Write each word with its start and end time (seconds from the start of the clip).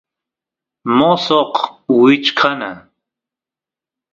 mosoq 0.97 1.53
wichkana 1.99 2.71